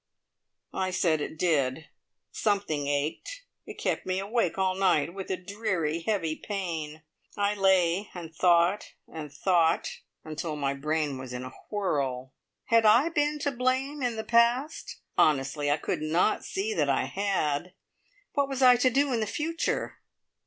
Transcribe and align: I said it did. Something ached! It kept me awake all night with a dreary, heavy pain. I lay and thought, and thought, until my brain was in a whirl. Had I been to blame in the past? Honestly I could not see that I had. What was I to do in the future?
I 0.73 0.89
said 0.89 1.21
it 1.21 1.37
did. 1.37 1.85
Something 2.31 2.87
ached! 2.87 3.43
It 3.67 3.77
kept 3.77 4.03
me 4.07 4.17
awake 4.17 4.57
all 4.57 4.73
night 4.73 5.13
with 5.13 5.29
a 5.29 5.37
dreary, 5.37 5.99
heavy 5.99 6.35
pain. 6.35 7.03
I 7.37 7.53
lay 7.53 8.09
and 8.15 8.33
thought, 8.33 8.93
and 9.07 9.31
thought, 9.31 9.99
until 10.23 10.55
my 10.55 10.73
brain 10.73 11.19
was 11.19 11.33
in 11.33 11.43
a 11.45 11.53
whirl. 11.69 12.33
Had 12.65 12.83
I 12.83 13.09
been 13.09 13.37
to 13.41 13.51
blame 13.51 14.01
in 14.01 14.15
the 14.15 14.23
past? 14.23 14.95
Honestly 15.19 15.69
I 15.69 15.77
could 15.77 16.01
not 16.01 16.43
see 16.43 16.73
that 16.73 16.89
I 16.89 17.03
had. 17.05 17.73
What 18.33 18.49
was 18.49 18.63
I 18.63 18.77
to 18.77 18.89
do 18.89 19.13
in 19.13 19.19
the 19.19 19.27
future? 19.27 19.99